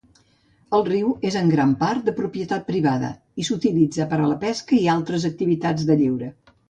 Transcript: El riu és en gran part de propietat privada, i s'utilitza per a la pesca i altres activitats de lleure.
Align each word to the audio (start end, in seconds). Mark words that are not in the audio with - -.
El 0.77 0.83
riu 0.87 1.09
és 1.31 1.35
en 1.41 1.51
gran 1.51 1.75
part 1.83 2.01
de 2.07 2.15
propietat 2.21 2.65
privada, 2.71 3.11
i 3.43 3.45
s'utilitza 3.51 4.09
per 4.15 4.19
a 4.23 4.31
la 4.33 4.39
pesca 4.47 4.77
i 4.83 4.93
altres 4.95 5.27
activitats 5.31 5.87
de 5.93 5.99
lleure. 6.01 6.33